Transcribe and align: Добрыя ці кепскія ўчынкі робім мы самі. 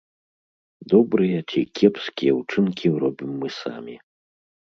Добрыя 0.93 1.39
ці 1.51 1.61
кепскія 1.81 2.31
ўчынкі 2.39 2.87
робім 3.05 3.31
мы 3.45 3.53
самі. 3.61 3.95